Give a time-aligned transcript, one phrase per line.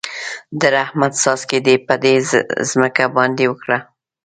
[0.59, 2.15] د رحمت څاڅکي دې په دې
[2.69, 3.79] ځمکه باندې وکره.